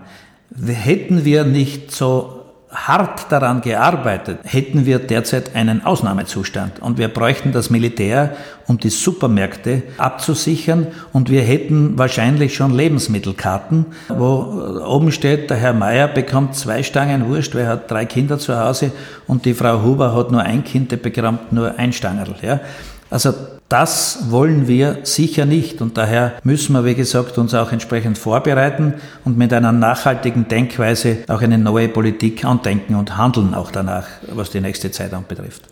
[0.65, 2.36] Hätten wir nicht so
[2.69, 6.81] hart daran gearbeitet, hätten wir derzeit einen Ausnahmezustand.
[6.81, 8.35] Und wir bräuchten das Militär,
[8.67, 10.87] um die Supermärkte abzusichern.
[11.13, 17.29] Und wir hätten wahrscheinlich schon Lebensmittelkarten, wo oben steht, der Herr Meier bekommt zwei Stangen
[17.29, 18.91] Wurst, weil er hat drei Kinder zu Hause
[19.27, 22.35] und die Frau Huber hat nur ein Kind, der bekommt nur ein Stangerl.
[22.41, 22.59] Ja?
[23.09, 23.33] Also
[23.69, 28.95] das wollen wir sicher nicht und daher müssen wir, wie gesagt, uns auch entsprechend vorbereiten
[29.25, 34.51] und mit einer nachhaltigen Denkweise auch eine neue Politik andenken und handeln auch danach, was
[34.51, 35.63] die nächste Zeit anbetrifft.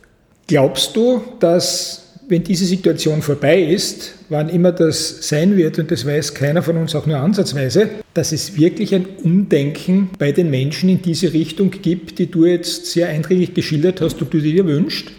[0.48, 6.06] Glaubst du, dass wenn diese Situation vorbei ist, wann immer das sein wird, und das
[6.06, 10.90] weiß keiner von uns auch nur ansatzweise, dass es wirklich ein Umdenken bei den Menschen
[10.90, 15.12] in diese Richtung gibt, die du jetzt sehr eindringlich geschildert hast und du dir wünschst?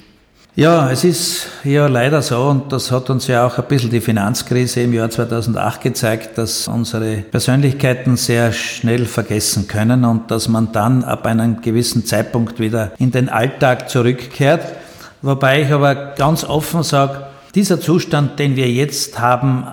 [0.59, 4.01] Ja, es ist ja leider so und das hat uns ja auch ein bisschen die
[4.01, 10.73] Finanzkrise im Jahr 2008 gezeigt, dass unsere Persönlichkeiten sehr schnell vergessen können und dass man
[10.73, 14.65] dann ab einem gewissen Zeitpunkt wieder in den Alltag zurückkehrt.
[15.21, 19.67] Wobei ich aber ganz offen sage, dieser Zustand, den wir jetzt haben,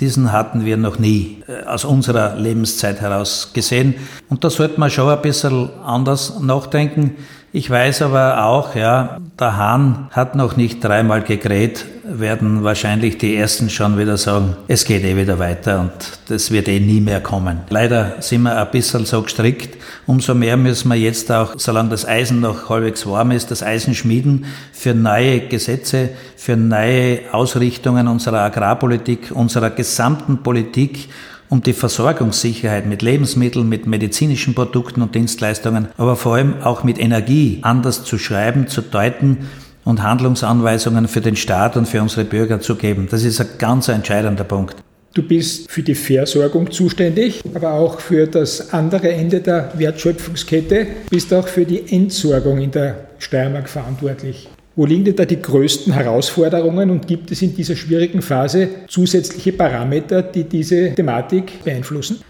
[0.00, 3.94] diesen hatten wir noch nie äh, aus unserer Lebenszeit heraus gesehen.
[4.28, 7.18] Und da sollte man schon ein bisschen anders nachdenken.
[7.56, 13.36] Ich weiß aber auch, ja, der Hahn hat noch nicht dreimal gegräht, werden wahrscheinlich die
[13.36, 15.92] Ersten schon wieder sagen, es geht eh wieder weiter und
[16.26, 17.60] das wird eh nie mehr kommen.
[17.68, 19.80] Leider sind wir ein bisschen so gestrickt.
[20.04, 23.94] Umso mehr müssen wir jetzt auch, solange das Eisen noch halbwegs warm ist, das Eisen
[23.94, 31.08] schmieden für neue Gesetze, für neue Ausrichtungen unserer Agrarpolitik, unserer gesamten Politik
[31.54, 36.98] um die Versorgungssicherheit mit Lebensmitteln, mit medizinischen Produkten und Dienstleistungen, aber vor allem auch mit
[36.98, 39.48] Energie anders zu schreiben, zu deuten
[39.84, 43.06] und Handlungsanweisungen für den Staat und für unsere Bürger zu geben.
[43.08, 44.74] Das ist ein ganz entscheidender Punkt.
[45.14, 51.32] Du bist für die Versorgung zuständig, aber auch für das andere Ende der Wertschöpfungskette, bist
[51.32, 54.48] auch für die Entsorgung in der Steiermark verantwortlich.
[54.76, 59.52] Wo liegen denn da die größten Herausforderungen und gibt es in dieser schwierigen Phase zusätzliche
[59.52, 62.20] Parameter, die diese Thematik beeinflussen?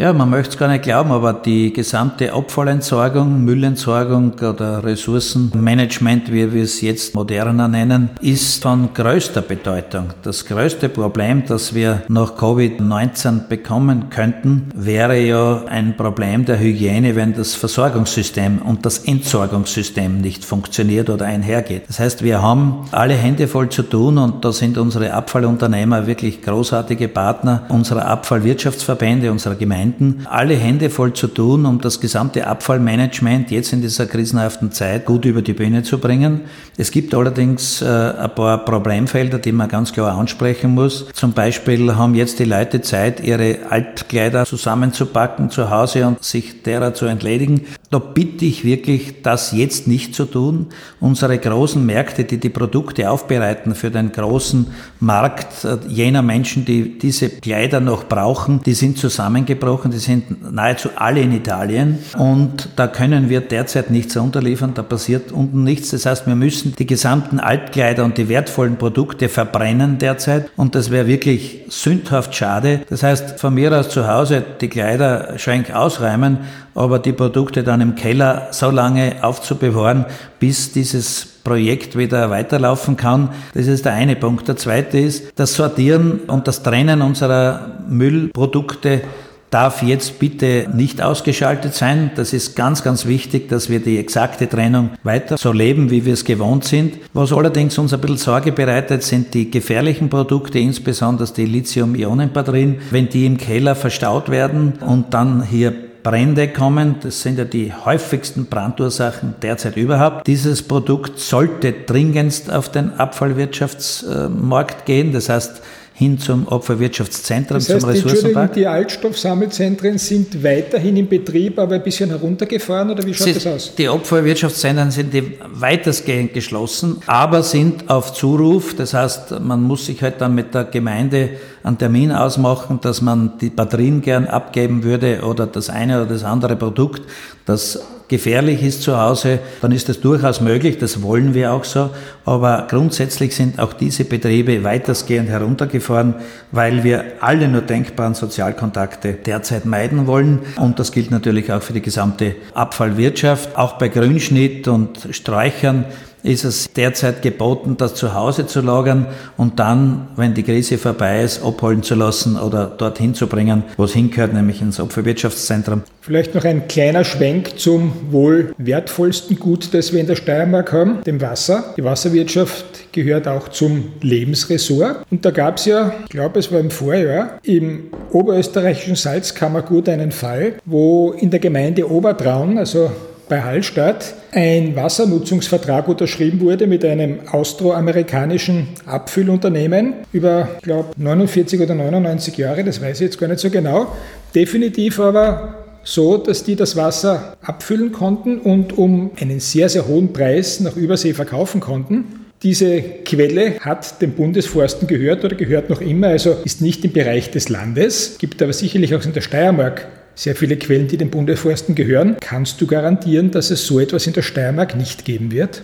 [0.00, 6.54] Ja, man möchte es gar nicht glauben, aber die gesamte Abfallentsorgung, Müllentsorgung oder Ressourcenmanagement, wie
[6.54, 10.06] wir es jetzt moderner nennen, ist von größter Bedeutung.
[10.22, 17.14] Das größte Problem, das wir nach Covid-19 bekommen könnten, wäre ja ein Problem der Hygiene,
[17.14, 21.82] wenn das Versorgungssystem und das Entsorgungssystem nicht funktioniert oder einhergeht.
[21.88, 26.40] Das heißt, wir haben alle Hände voll zu tun und da sind unsere Abfallunternehmer wirklich
[26.40, 32.46] großartige Partner unserer Abfallwirtschaftsverbände, unserer Gemeinden Gemeinden alle Hände voll zu tun, um das gesamte
[32.46, 36.42] Abfallmanagement jetzt in dieser krisenhaften Zeit gut über die Bühne zu bringen.
[36.76, 41.06] Es gibt allerdings äh, ein paar Problemfelder, die man ganz klar ansprechen muss.
[41.12, 46.94] Zum Beispiel haben jetzt die Leute Zeit, ihre Altkleider zusammenzupacken zu Hause und sich derer
[46.94, 47.62] zu entledigen.
[47.92, 50.68] Da bitte ich wirklich, das jetzt nicht zu tun.
[51.00, 54.68] Unsere großen Märkte, die die Produkte aufbereiten für den großen
[55.00, 59.90] Markt äh, jener Menschen, die diese Kleider noch brauchen, die sind zusammengebrochen.
[59.90, 64.72] Die sind nahezu alle in Italien und da können wir derzeit nichts unterliefern.
[64.74, 65.90] Da passiert unten nichts.
[65.90, 70.92] Das heißt, wir müssen die gesamten Altkleider und die wertvollen Produkte verbrennen derzeit und das
[70.92, 72.82] wäre wirklich sündhaft schade.
[72.88, 76.38] Das heißt, von mir aus zu Hause die Kleiderschränke ausräumen,
[76.80, 80.06] aber die Produkte dann im Keller so lange aufzubewahren,
[80.38, 83.28] bis dieses Projekt wieder weiterlaufen kann.
[83.52, 84.48] Das ist der eine Punkt.
[84.48, 89.02] Der zweite ist das Sortieren und das Trennen unserer Müllprodukte
[89.50, 92.12] darf jetzt bitte nicht ausgeschaltet sein.
[92.14, 96.14] Das ist ganz, ganz wichtig, dass wir die exakte Trennung weiter so leben, wie wir
[96.14, 96.94] es gewohnt sind.
[97.12, 102.76] Was allerdings uns ein bisschen Sorge bereitet, sind die gefährlichen Produkte, insbesondere die Lithium-Ionen-Batterien.
[102.90, 106.96] Wenn die im Keller verstaut werden und dann hier Brände kommen.
[107.02, 110.26] Das sind ja die häufigsten Brandursachen derzeit überhaupt.
[110.26, 115.12] Dieses Produkt sollte dringendst auf den Abfallwirtschaftsmarkt gehen.
[115.12, 115.62] Das heißt,
[116.00, 118.54] hin zum Opferwirtschaftszentrum, das heißt, zum Ressourcenpark.
[118.54, 123.46] Die Altstoffsammelzentren sind weiterhin in Betrieb, aber ein bisschen heruntergefahren oder wie schaut Sie, das
[123.46, 123.74] aus?
[123.74, 125.12] Die Opferwirtschaftszentren sind
[125.52, 128.74] weitestgehend geschlossen, aber sind auf Zuruf.
[128.74, 131.30] Das heißt, man muss sich halt dann mit der Gemeinde
[131.62, 136.24] einen Termin ausmachen, dass man die Batterien gern abgeben würde oder das eine oder das
[136.24, 137.02] andere Produkt,
[137.46, 141.90] das gefährlich ist zu Hause, dann ist das durchaus möglich, das wollen wir auch so.
[142.24, 146.16] Aber grundsätzlich sind auch diese Betriebe weitestgehend heruntergefahren,
[146.50, 150.40] weil wir alle nur denkbaren Sozialkontakte derzeit meiden wollen.
[150.56, 153.56] Und das gilt natürlich auch für die gesamte Abfallwirtschaft.
[153.56, 155.84] Auch bei Grünschnitt und Sträuchern
[156.22, 159.06] ist es derzeit geboten, das zu Hause zu lagern
[159.36, 163.84] und dann, wenn die Krise vorbei ist, abholen zu lassen oder dorthin zu bringen, wo
[163.84, 165.82] es hingehört, nämlich ins Opferwirtschaftszentrum.
[166.00, 171.02] Vielleicht noch ein kleiner Schwenk zum wohl wertvollsten Gut, das wir in der Steiermark haben,
[171.04, 171.74] dem Wasser.
[171.76, 175.04] Die Wasserwirtschaft gehört auch zum Lebensressort.
[175.10, 180.12] Und da gab es ja, ich glaube, es war im Vorjahr, im oberösterreichischen Salzkammergut einen
[180.12, 182.90] Fall, wo in der Gemeinde Obertraun, also
[183.30, 191.74] bei Hallstatt ein Wassernutzungsvertrag unterschrieben wurde mit einem austroamerikanischen Abfüllunternehmen über, ich glaube, 49 oder
[191.74, 193.96] 99 Jahre, das weiß ich jetzt gar nicht so genau.
[194.34, 200.12] Definitiv aber so, dass die das Wasser abfüllen konnten und um einen sehr, sehr hohen
[200.12, 202.26] Preis nach Übersee verkaufen konnten.
[202.42, 207.30] Diese Quelle hat den Bundesforsten gehört oder gehört noch immer, also ist nicht im Bereich
[207.30, 209.86] des Landes, gibt aber sicherlich auch in der Steiermark
[210.20, 212.16] sehr viele Quellen, die den Bundesforsten gehören.
[212.20, 215.62] Kannst du garantieren, dass es so etwas in der Steiermark nicht geben wird?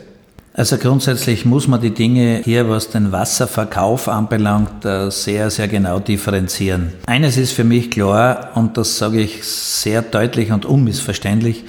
[0.55, 5.99] Also grundsätzlich muss man die Dinge hier, was den Wasserverkauf anbelangt, äh, sehr, sehr genau
[5.99, 6.95] differenzieren.
[7.05, 11.65] Eines ist für mich klar, und das sage ich sehr deutlich und unmissverständlich,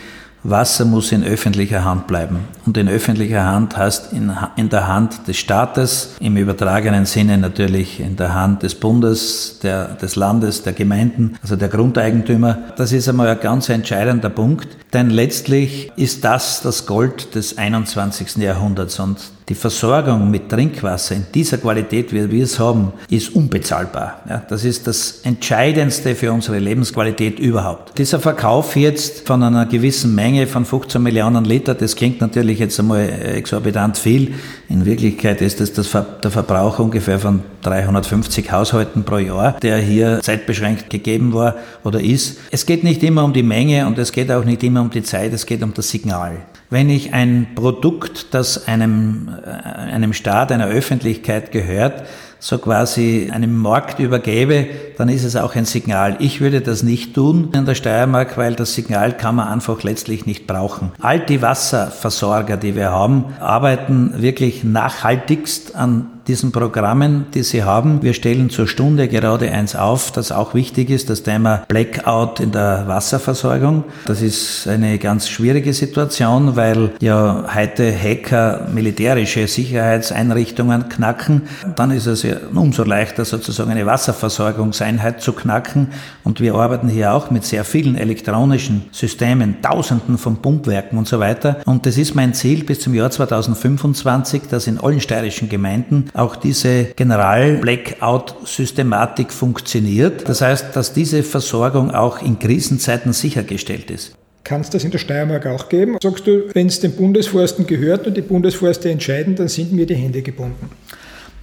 [0.49, 2.39] Wasser muss in öffentlicher Hand bleiben.
[2.65, 7.99] Und in öffentlicher Hand heißt in, in der Hand des Staates, im übertragenen Sinne natürlich
[7.99, 12.57] in der Hand des Bundes, der, des Landes, der Gemeinden, also der Grundeigentümer.
[12.77, 18.37] Das ist einmal ein ganz entscheidender Punkt, denn letztlich ist das das Gold des 21.
[18.37, 19.17] Jahrhunderts und
[19.49, 24.21] die Versorgung mit Trinkwasser in dieser Qualität, wie wir es haben, ist unbezahlbar.
[24.27, 27.97] Ja, das ist das Entscheidendste für unsere Lebensqualität überhaupt.
[27.97, 32.77] Dieser Verkauf jetzt von einer gewissen Menge von 15 Millionen Liter, das klingt natürlich jetzt
[32.77, 34.33] einmal exorbitant viel.
[34.67, 40.19] In Wirklichkeit ist es das, der Verbrauch ungefähr von 350 Haushalten pro Jahr, der hier
[40.21, 41.55] zeitbeschränkt gegeben war
[41.85, 42.37] oder ist.
[42.51, 45.03] Es geht nicht immer um die Menge und es geht auch nicht immer um die
[45.03, 46.39] Zeit, es geht um das Signal.
[46.69, 52.03] Wenn ich ein Produkt, das einem, äh, einem Staat, einer Öffentlichkeit gehört,
[52.39, 56.17] so quasi einem Markt übergebe, dann ist es auch ein Signal.
[56.19, 60.25] Ich würde das nicht tun in der Steiermark, weil das Signal kann man einfach letztlich
[60.25, 60.91] nicht brauchen.
[60.99, 68.01] All die Wasserversorger, die wir haben, arbeiten wirklich nachhaltigst an diesen Programmen, die sie haben.
[68.03, 72.51] Wir stellen zur Stunde gerade eins auf, das auch wichtig ist, das Thema Blackout in
[72.51, 73.85] der Wasserversorgung.
[74.05, 81.43] Das ist eine ganz schwierige Situation, weil ja heute Hacker militärische Sicherheitseinrichtungen knacken.
[81.75, 85.87] Dann ist es ja umso leichter, sozusagen eine Wasserversorgungseinheit zu knacken.
[86.23, 91.19] Und wir arbeiten hier auch mit sehr vielen elektronischen Systemen, Tausenden von Pumpwerken und so
[91.19, 91.57] weiter.
[91.65, 96.35] Und das ist mein Ziel bis zum Jahr 2025, dass in allen steirischen Gemeinden auch
[96.35, 100.27] diese General-Blackout-Systematik funktioniert.
[100.27, 104.15] Das heißt, dass diese Versorgung auch in Krisenzeiten sichergestellt ist.
[104.43, 105.97] Kann es das in der Steiermark auch geben?
[106.01, 109.95] Sagst du, wenn es den Bundesforsten gehört und die Bundesforste entscheiden, dann sind mir die
[109.95, 110.69] Hände gebunden?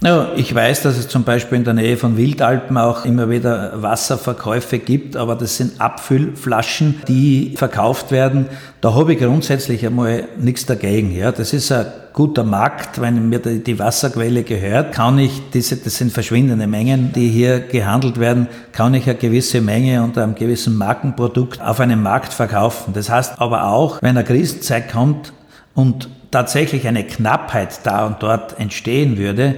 [0.01, 3.81] Ja, ich weiß, dass es zum Beispiel in der Nähe von Wildalpen auch immer wieder
[3.81, 8.47] Wasserverkäufe gibt, aber das sind Abfüllflaschen, die verkauft werden.
[8.81, 11.15] Da habe ich grundsätzlich einmal nichts dagegen.
[11.15, 12.99] Ja, das ist ein guter Markt.
[12.99, 18.19] Wenn mir die Wasserquelle gehört, kann ich diese, das sind verschwindende Mengen, die hier gehandelt
[18.19, 22.93] werden, kann ich eine gewisse Menge unter einem gewissen Markenprodukt auf einem Markt verkaufen.
[22.93, 25.33] Das heißt aber auch, wenn eine Krisenzeit kommt
[25.75, 29.55] und tatsächlich eine Knappheit da und dort entstehen würde,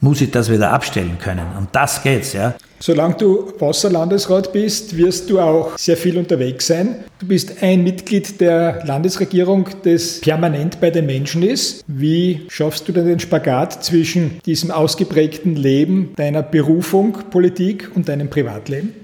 [0.00, 1.46] muss ich das wieder abstellen können.
[1.58, 2.54] Und das geht's, ja.
[2.80, 6.96] Solange du Wasserlandesrat bist, wirst du auch sehr viel unterwegs sein.
[7.18, 11.82] Du bist ein Mitglied der Landesregierung, das permanent bei den Menschen ist.
[11.88, 18.30] Wie schaffst du denn den Spagat zwischen diesem ausgeprägten Leben, deiner Berufung, Politik und deinem
[18.30, 18.94] Privatleben?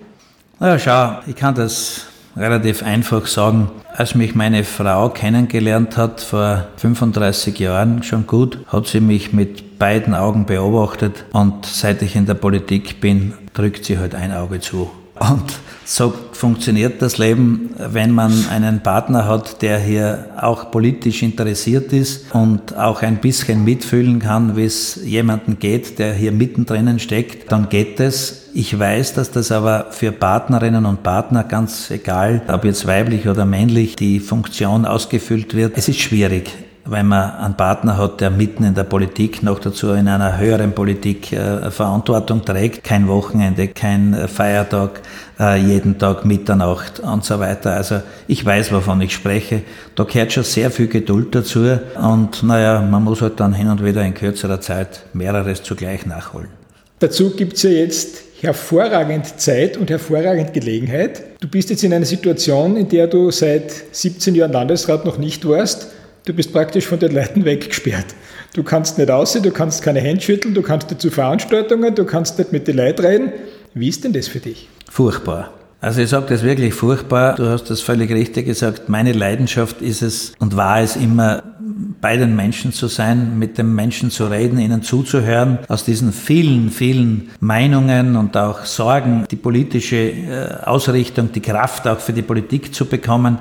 [0.61, 3.71] Na ja, schau, ich kann das relativ einfach sagen.
[3.93, 9.79] Als mich meine Frau kennengelernt hat, vor 35 Jahren schon gut, hat sie mich mit
[9.79, 14.61] beiden Augen beobachtet und seit ich in der Politik bin, drückt sie halt ein Auge
[14.61, 14.91] zu.
[15.19, 21.93] Und so funktioniert das Leben, wenn man einen Partner hat, der hier auch politisch interessiert
[21.93, 27.53] ist und auch ein bisschen mitfühlen kann, wie es jemanden geht, der hier mittendrin steckt,
[27.53, 28.51] dann geht es.
[28.55, 33.45] Ich weiß, dass das aber für Partnerinnen und Partner, ganz egal, ob jetzt weiblich oder
[33.45, 36.51] männlich, die Funktion ausgefüllt wird, es ist schwierig
[36.87, 40.73] wenn man einen Partner hat, der mitten in der Politik, noch dazu in einer höheren
[40.73, 45.01] Politik äh, Verantwortung trägt, kein Wochenende, kein äh, Feiertag,
[45.41, 47.73] äh, jeden Tag Mitternacht und so weiter.
[47.73, 49.63] Also ich weiß, wovon ich spreche.
[49.95, 53.83] Da gehört schon sehr viel Geduld dazu und naja, man muss halt dann hin und
[53.85, 56.49] wieder in kürzerer Zeit mehreres zugleich nachholen.
[56.99, 61.23] Dazu gibt es ja jetzt hervorragend Zeit und hervorragend Gelegenheit.
[61.41, 65.49] Du bist jetzt in einer Situation, in der du seit 17 Jahren Landesrat noch nicht
[65.49, 65.89] warst
[66.27, 68.07] Du bist praktisch von den Leuten weggesperrt.
[68.55, 72.07] Du kannst nicht aussehen, du kannst keine Hände schütteln, du kannst nicht zu Veranstaltungen, du
[72.07, 73.33] kannst nicht mit den Leuten reden.
[73.75, 74.71] Wie ist denn das für dich?
[74.91, 75.53] Furchtbar.
[75.83, 77.35] Also ich sage das wirklich furchtbar.
[77.35, 78.89] Du hast das völlig richtig gesagt.
[78.89, 81.43] Meine Leidenschaft ist es und war es immer,
[82.01, 86.71] bei den Menschen zu sein, mit den Menschen zu reden, ihnen zuzuhören, aus diesen vielen,
[86.71, 92.75] vielen Meinungen und auch Sorgen die politische äh, Ausrichtung, die Kraft auch für die Politik
[92.75, 93.39] zu bekommen.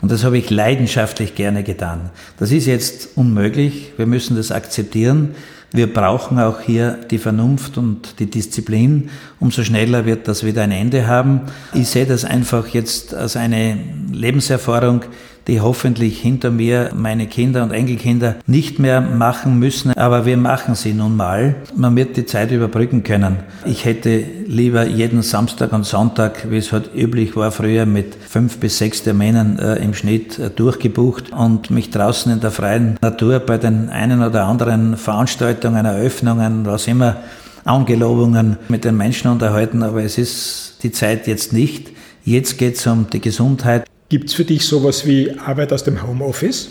[0.00, 2.10] Und das habe ich leidenschaftlich gerne getan.
[2.38, 3.92] Das ist jetzt unmöglich.
[3.96, 5.34] Wir müssen das akzeptieren.
[5.72, 9.10] Wir brauchen auch hier die Vernunft und die Disziplin.
[9.40, 11.40] Umso schneller wird das wieder ein Ende haben.
[11.72, 13.76] Ich sehe das einfach jetzt als eine
[14.12, 15.00] Lebenserfahrung,
[15.46, 19.92] die hoffentlich hinter mir meine Kinder und Enkelkinder nicht mehr machen müssen.
[19.92, 21.56] Aber wir machen sie nun mal.
[21.76, 23.36] Man wird die Zeit überbrücken können.
[23.64, 28.58] Ich hätte lieber jeden Samstag und Sonntag, wie es halt üblich war früher, mit fünf
[28.58, 33.40] bis sechs Terminen äh, im Schnitt äh, durchgebucht und mich draußen in der freien Natur
[33.40, 37.16] bei den einen oder anderen Veranstaltungen, Eröffnungen, was immer,
[37.64, 39.82] Angelobungen mit den Menschen unterhalten.
[39.82, 41.90] Aber es ist die Zeit jetzt nicht.
[42.24, 43.84] Jetzt geht es um die Gesundheit.
[44.08, 46.70] Gibt es für dich sowas wie Arbeit aus dem Homeoffice?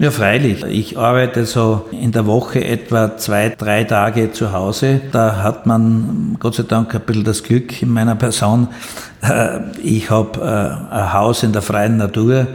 [0.00, 0.62] Ja, freilich.
[0.62, 5.00] Ich arbeite so in der Woche etwa zwei, drei Tage zu Hause.
[5.10, 8.68] Da hat man Gott sei Dank ein bisschen das Glück in meiner Person.
[9.22, 12.46] Äh, ich habe äh, ein Haus in der freien Natur.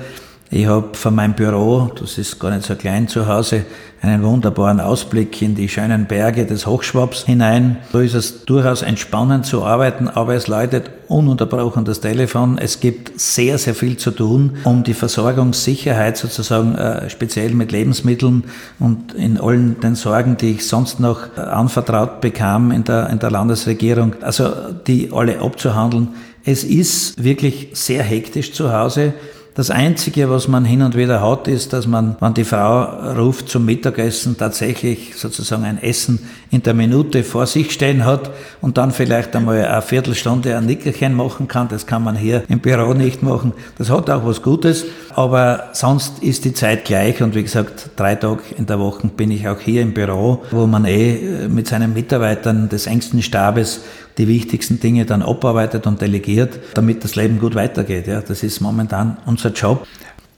[0.56, 3.66] Ich habe von meinem Büro, das ist gar nicht so klein zu Hause,
[4.04, 7.78] einen wunderbaren Ausblick in die schönen Berge des Hochschwabs hinein.
[7.91, 12.60] So ist es durchaus entspannend zu arbeiten, aber es läutet ununterbrochen das Telefon.
[12.60, 18.43] Es gibt sehr, sehr viel zu tun, um die Versorgungssicherheit sozusagen äh, speziell mit Lebensmitteln
[18.78, 23.18] und in allen den Sorgen, die ich sonst noch äh, anvertraut bekam in der, in
[23.18, 24.51] der Landesregierung, also
[24.86, 26.10] die alle abzuhandeln.
[26.45, 29.14] Es ist wirklich sehr hektisch zu Hause.
[29.56, 33.49] Das Einzige, was man hin und wieder hat, ist, dass man, wenn die Frau ruft
[33.49, 38.32] zum Mittagessen, tatsächlich sozusagen ein Essen in der Minute vor sich stehen hat
[38.62, 41.68] und dann vielleicht einmal eine Viertelstunde ein Nickerchen machen kann.
[41.68, 43.54] Das kann man hier im Büro nicht machen.
[43.78, 48.16] Das hat auch was Gutes, aber sonst ist die Zeit gleich und wie gesagt, drei
[48.16, 51.93] Tage in der Woche bin ich auch hier im Büro, wo man eh mit seinen
[51.93, 53.82] Mitarbeitern des engsten Stabes
[54.18, 58.07] die wichtigsten Dinge dann abarbeitet und delegiert, damit das Leben gut weitergeht.
[58.07, 59.88] Ja, das ist momentan unser Job.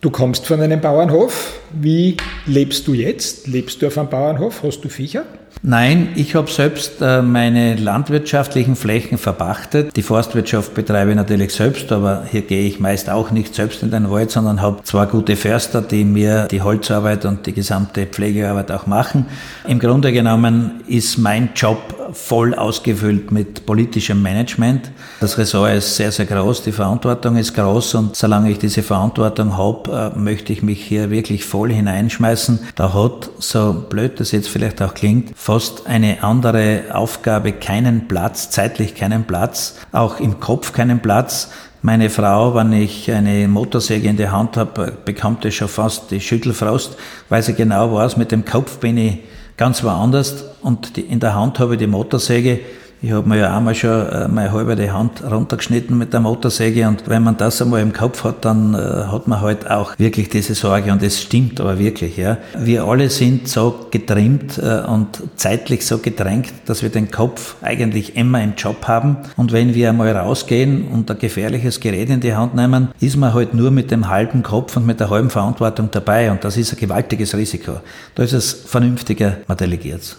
[0.02, 1.60] Du kommst von einem Bauernhof.
[1.74, 3.48] Wie lebst du jetzt?
[3.48, 4.62] Lebst du auf einem Bauernhof?
[4.64, 5.26] Hast du Viecher?
[5.62, 9.96] Nein, ich habe selbst äh, meine landwirtschaftlichen Flächen verpachtet.
[9.96, 13.92] Die Forstwirtschaft betreibe ich natürlich selbst, aber hier gehe ich meist auch nicht selbst in
[13.92, 18.72] den Wald, sondern habe zwei gute Förster, die mir die Holzarbeit und die gesamte Pflegearbeit
[18.72, 19.26] auch machen.
[19.68, 24.92] Im Grunde genommen ist mein Job voll ausgefüllt mit politischem Management.
[25.20, 29.58] Das Ressort ist sehr, sehr groß, die Verantwortung ist groß und solange ich diese Verantwortung
[29.58, 32.60] habe, äh, möchte ich mich hier wirklich voll hineinschmeißen.
[32.76, 38.50] Da hat, so blöd das jetzt vielleicht auch klingt, fast eine andere Aufgabe keinen Platz,
[38.50, 41.52] zeitlich keinen Platz, auch im Kopf keinen Platz.
[41.84, 46.20] Meine Frau, wenn ich eine Motorsäge in der Hand habe, bekommt es schon fast die
[46.20, 46.98] Schüttelfrost,
[47.30, 49.20] weil sie genau weiß, mit dem Kopf bin ich
[49.56, 52.62] ganz woanders und in der Hand habe ich die Motorsäge.
[53.06, 56.88] Ich habe mir ja einmal schon äh, meine halbe die Hand runtergeschnitten mit der Motorsäge
[56.88, 60.30] und wenn man das einmal im Kopf hat, dann äh, hat man halt auch wirklich
[60.30, 62.18] diese Sorge und es stimmt aber wirklich.
[62.18, 62.40] Ja.
[62.58, 68.16] Wir alle sind so getrimmt äh, und zeitlich so gedrängt, dass wir den Kopf eigentlich
[68.16, 72.34] immer im Job haben und wenn wir einmal rausgehen und ein gefährliches Gerät in die
[72.34, 75.90] Hand nehmen, ist man halt nur mit dem halben Kopf und mit der halben Verantwortung
[75.92, 77.74] dabei und das ist ein gewaltiges Risiko.
[78.16, 80.18] Da ist es vernünftiger, man delegiert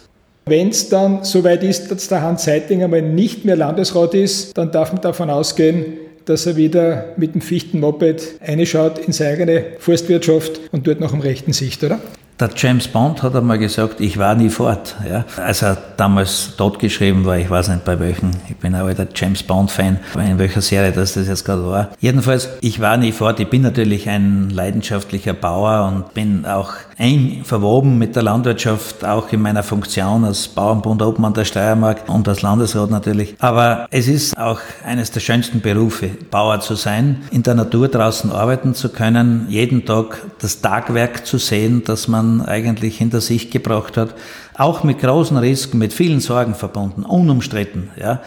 [0.48, 4.70] wenn es dann soweit ist, dass der Hans Seiting einmal nicht mehr Landesrat ist, dann
[4.70, 5.86] darf man davon ausgehen,
[6.24, 11.20] dass er wieder mit dem Fichtenmoped einschaut in seine eigene Forstwirtschaft und dort noch am
[11.20, 11.98] rechten Sicht, oder?
[12.38, 14.94] Der James Bond hat einmal gesagt, ich war nie fort.
[15.08, 15.24] Ja.
[15.36, 19.42] Als er damals totgeschrieben war, ich weiß nicht bei welchen, ich bin auch der James
[19.42, 21.88] Bond-Fan, in welcher Serie das, das jetzt gerade war.
[21.98, 23.40] Jedenfalls, ich war nie fort.
[23.40, 29.30] Ich bin natürlich ein leidenschaftlicher Bauer und bin auch eng verwoben mit der Landwirtschaft, auch
[29.32, 33.34] in meiner Funktion als Bauernbund Obmann der Steiermark und als Landesrat natürlich.
[33.38, 38.32] Aber es ist auch eines der schönsten Berufe, Bauer zu sein, in der Natur draußen
[38.32, 43.96] arbeiten zu können, jeden Tag das Tagwerk zu sehen, das man eigentlich hinter sich gebracht
[43.96, 44.14] hat,
[44.54, 48.20] auch mit großen Risiken, mit vielen Sorgen verbunden, unumstritten, ja.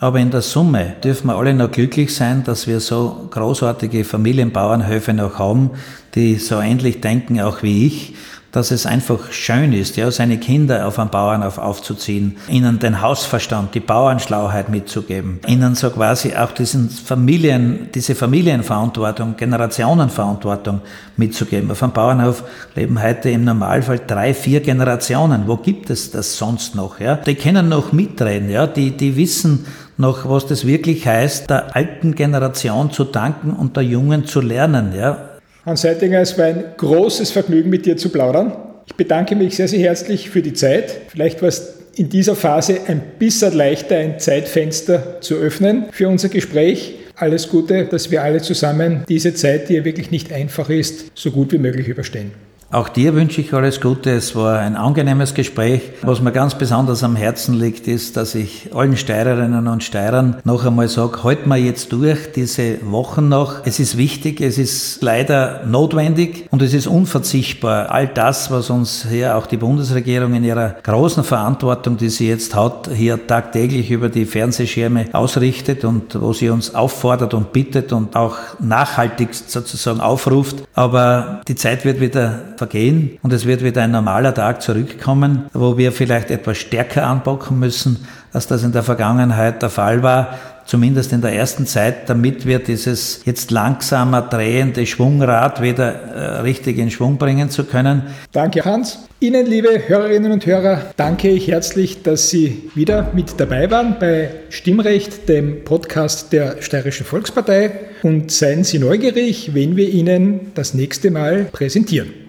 [0.00, 5.12] Aber in der Summe dürfen wir alle noch glücklich sein, dass wir so großartige Familienbauernhöfe
[5.12, 5.70] noch haben,
[6.14, 8.14] die so ähnlich denken auch wie ich,
[8.52, 13.74] dass es einfach schön ist, ja, seine Kinder auf einen Bauernhof aufzuziehen, ihnen den Hausverstand,
[13.74, 20.80] die Bauernschlauheit mitzugeben, ihnen so quasi auch diesen Familien, diese Familienverantwortung, Generationenverantwortung
[21.16, 21.70] mitzugeben.
[21.70, 22.42] Auf einem Bauernhof
[22.74, 25.42] leben heute im Normalfall drei, vier Generationen.
[25.46, 27.00] Wo gibt es das sonst noch?
[27.00, 27.16] Ja?
[27.16, 28.66] Die können noch mitreden, ja?
[28.66, 29.66] die, die wissen,
[29.98, 34.92] noch, was das wirklich heißt, der alten Generation zu danken und der jungen zu lernen.
[34.96, 35.38] Ja?
[35.66, 38.52] Hans Seitinger, es war ein großes Vergnügen, mit dir zu plaudern.
[38.86, 41.02] Ich bedanke mich sehr, sehr herzlich für die Zeit.
[41.08, 46.28] Vielleicht war es in dieser Phase ein bisschen leichter, ein Zeitfenster zu öffnen für unser
[46.28, 46.94] Gespräch.
[47.16, 51.32] Alles Gute, dass wir alle zusammen diese Zeit, die ja wirklich nicht einfach ist, so
[51.32, 52.30] gut wie möglich überstehen.
[52.70, 54.10] Auch dir wünsche ich alles Gute.
[54.10, 55.80] Es war ein angenehmes Gespräch.
[56.02, 60.66] Was mir ganz besonders am Herzen liegt, ist, dass ich allen Steirerinnen und Steirern noch
[60.66, 63.64] einmal sage, halten wir jetzt durch diese Wochen noch.
[63.64, 67.90] Es ist wichtig, es ist leider notwendig und es ist unverzichtbar.
[67.90, 72.54] All das, was uns hier auch die Bundesregierung in ihrer großen Verantwortung, die sie jetzt
[72.54, 78.14] hat, hier tagtäglich über die Fernsehschirme ausrichtet und wo sie uns auffordert und bittet und
[78.14, 80.56] auch nachhaltig sozusagen aufruft.
[80.74, 85.78] Aber die Zeit wird wieder vergehen und es wird wieder ein normaler Tag zurückkommen, wo
[85.78, 90.36] wir vielleicht etwas stärker anpacken müssen, als das in der Vergangenheit der Fall war
[90.68, 96.76] zumindest in der ersten Zeit, damit wir dieses jetzt langsamer drehende Schwungrad wieder äh, richtig
[96.78, 98.02] in Schwung bringen zu können.
[98.32, 98.98] Danke, Hans.
[99.18, 104.30] Ihnen, liebe Hörerinnen und Hörer, danke ich herzlich, dass Sie wieder mit dabei waren bei
[104.50, 107.70] Stimmrecht, dem Podcast der Steirischen Volkspartei.
[108.02, 112.27] Und seien Sie neugierig, wenn wir Ihnen das nächste Mal präsentieren.